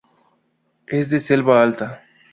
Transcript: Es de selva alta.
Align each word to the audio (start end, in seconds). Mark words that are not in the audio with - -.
Es 0.87 1.11
de 1.11 1.19
selva 1.19 1.61
alta. 1.61 2.01